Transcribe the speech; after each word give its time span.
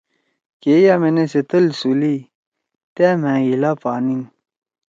کے 0.61 0.73
یأمینے 0.85 1.25
سے 1.31 1.41
تل 1.49 1.65
سُولی 1.79 2.17
تأ 2.95 3.07
مھأ 3.21 3.33
ہیِلا 3.43 3.71
پانیِن۔ 3.81 4.21